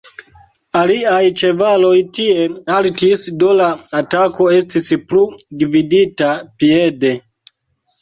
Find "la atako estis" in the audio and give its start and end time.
3.61-4.91